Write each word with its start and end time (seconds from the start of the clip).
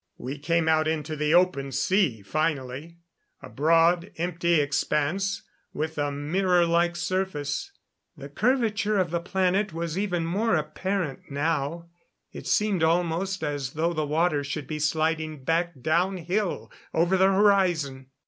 We 0.17 0.39
came 0.39 0.67
out 0.67 0.87
into 0.87 1.15
the 1.15 1.35
open 1.35 1.71
sea 1.71 2.23
finally 2.23 2.97
a 3.39 3.49
broad, 3.49 4.11
empty 4.17 4.59
expanse, 4.59 5.43
with 5.73 5.99
a 5.99 6.09
mirrorlike 6.11 6.95
surface. 6.95 7.71
The 8.17 8.27
curvature 8.27 8.97
of 8.97 9.11
the 9.11 9.19
planet 9.19 9.73
was 9.73 9.99
even 9.99 10.25
more 10.25 10.55
apparent 10.55 11.29
now; 11.29 11.91
it 12.31 12.47
seemed 12.47 12.81
almost 12.81 13.43
as 13.43 13.73
though 13.73 13.93
the 13.93 14.07
water 14.07 14.43
should 14.43 14.65
be 14.65 14.79
sliding 14.79 15.43
back 15.43 15.79
downhill 15.79 16.71
over 16.95 17.15
the 17.15 17.27
horizon. 17.31 18.07